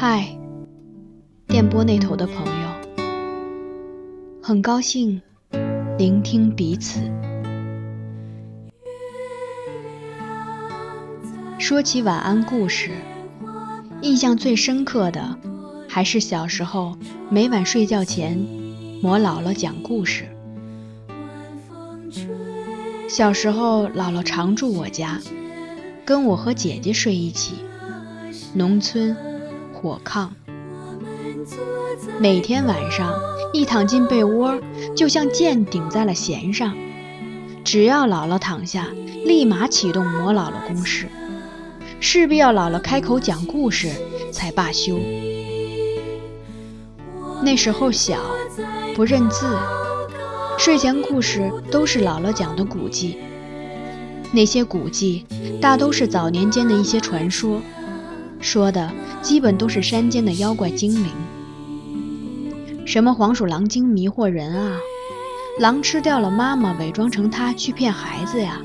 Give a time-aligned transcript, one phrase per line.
[0.00, 0.28] 嗨，
[1.48, 2.68] 电波那头的朋友，
[4.40, 5.20] 很高兴
[5.98, 7.00] 聆听彼此。
[11.58, 12.92] 说起晚安故事，
[14.00, 15.36] 印象最深刻的
[15.88, 16.96] 还是小时候
[17.28, 18.38] 每晚睡觉前，
[19.02, 20.28] 我姥姥讲故事。
[23.08, 25.18] 小时候，姥姥常住我家，
[26.04, 27.56] 跟我和姐姐睡一起。
[28.54, 29.16] 农村。
[29.80, 30.30] 火炕，
[32.18, 33.14] 每天晚上
[33.52, 34.58] 一躺进被窝，
[34.96, 36.76] 就像剑顶在了弦上。
[37.64, 38.88] 只要姥姥躺下，
[39.24, 41.06] 立马启动魔姥姥攻势，
[42.00, 43.88] 势必要姥姥开口讲故事
[44.32, 44.98] 才罢休。
[47.44, 48.18] 那时候小，
[48.96, 49.46] 不认字，
[50.58, 53.16] 睡前故事都是姥姥讲的古迹。
[54.32, 55.24] 那些古迹
[55.60, 57.62] 大都是早年间的一些传说。
[58.40, 61.10] 说的基本都是山间的妖怪精灵，
[62.86, 64.78] 什么黄鼠狼精迷惑人啊，
[65.58, 68.62] 狼吃掉了妈妈，伪装成它去骗孩子呀，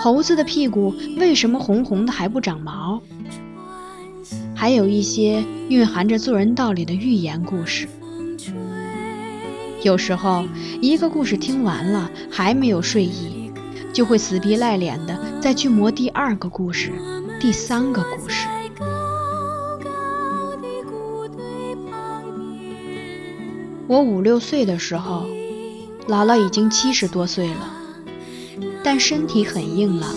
[0.00, 3.00] 猴子的屁股为什么红红的还不长毛？
[4.54, 7.88] 还有一些蕴含着做人道理的寓言故事。
[9.82, 10.44] 有时候
[10.80, 13.50] 一个故事听完了还没有睡意，
[13.92, 16.92] 就会死皮赖脸的再去磨第二个故事、
[17.40, 18.46] 第三个故事。
[23.88, 25.26] 我五六岁的时候，
[26.06, 27.74] 姥姥已经七十多岁了，
[28.82, 30.14] 但身体很硬朗，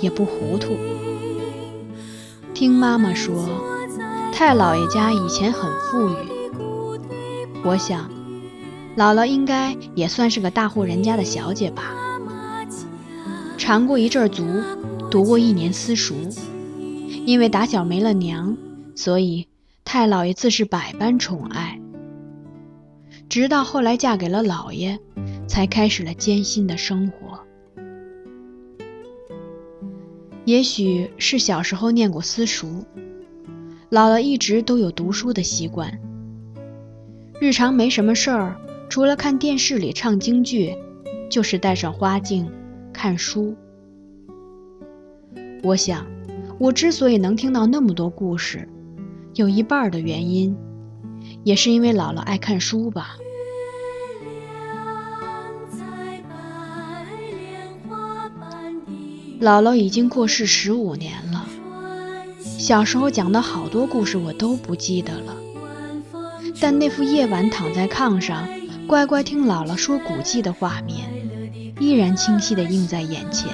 [0.00, 0.76] 也不糊涂。
[2.54, 3.48] 听妈妈说，
[4.32, 6.14] 太姥爷家以前很富裕。
[7.62, 8.10] 我想，
[8.96, 11.94] 姥姥应该也算是个大户人家的小姐吧。
[13.58, 14.44] 尝过一阵足，
[15.10, 16.14] 读过一年私塾，
[17.26, 18.56] 因为打小没了娘，
[18.94, 19.46] 所以
[19.84, 21.75] 太姥爷自是百般宠爱。
[23.36, 24.98] 直到后来嫁给了姥爷，
[25.46, 27.38] 才开始了艰辛的生活。
[30.46, 32.86] 也许是小时候念过私塾，
[33.90, 36.00] 姥姥一直都有读书的习惯。
[37.38, 38.56] 日常没什么事儿，
[38.88, 40.74] 除了看电视里唱京剧，
[41.28, 42.50] 就是戴上花镜
[42.90, 43.54] 看书。
[45.62, 46.06] 我想，
[46.58, 48.66] 我之所以能听到那么多故事，
[49.34, 50.56] 有一半的原因。
[51.44, 53.18] 也是因为姥姥爱看书吧。
[59.40, 61.44] 姥姥已经过世十五年了，
[62.58, 65.36] 小时候讲的好多故事我都不记得了，
[66.58, 68.48] 但那副夜晚躺在炕上，
[68.86, 73.50] 乖乖听姥姥说古迹的画面，依然清晰地映在眼前。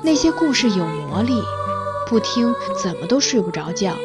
[0.00, 1.42] 那些故事有魔力，
[2.08, 3.96] 不听怎么都睡不着觉。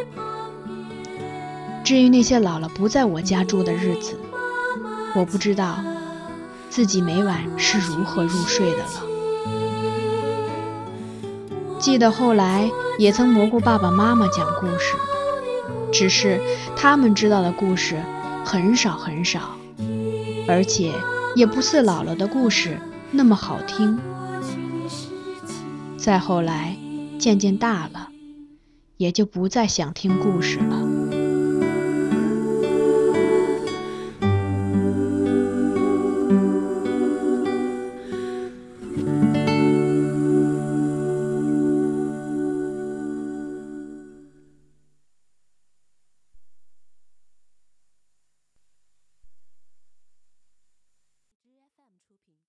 [1.83, 4.19] 至于那些姥姥不在我家住的日子，
[5.13, 5.83] 我不知道
[6.67, 9.14] 自己每晚是如何入睡的了。
[11.85, 14.97] 记得后来也曾蘑菇爸爸妈妈讲故事，
[15.93, 16.41] 只是
[16.75, 18.01] 他们知道的故事
[18.43, 19.55] 很少很少，
[20.47, 20.91] 而且
[21.35, 22.79] 也不似姥姥的故事
[23.11, 23.99] 那么好听。
[25.95, 26.75] 再后来
[27.19, 28.09] 渐渐大了，
[28.97, 30.94] 也就不再想听故事了。